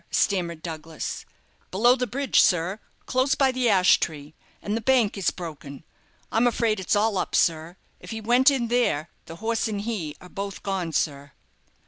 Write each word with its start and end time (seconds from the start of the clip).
stammered 0.09 0.63
Douglas. 0.63 1.27
"Below 1.69 1.95
the 1.95 2.07
bridge, 2.07 2.41
sir, 2.41 2.79
close 3.05 3.35
by 3.35 3.51
the 3.51 3.69
ash 3.69 3.99
tree; 3.99 4.33
and 4.59 4.75
the 4.75 4.81
bank 4.81 5.15
is 5.15 5.29
broken. 5.29 5.83
I'm 6.31 6.47
afraid 6.47 6.79
it's 6.79 6.95
all 6.95 7.19
up, 7.19 7.35
sir; 7.35 7.77
if 7.99 8.09
he 8.09 8.19
went 8.19 8.49
in 8.49 8.69
there, 8.69 9.11
the 9.27 9.35
horse 9.35 9.67
and 9.67 9.81
he 9.81 10.15
are 10.19 10.27
both 10.27 10.63
gone, 10.63 10.91
sir." 10.91 11.33